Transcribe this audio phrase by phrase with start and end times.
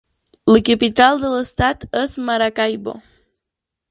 [0.51, 2.97] La capital de l'estat és Maracaibo.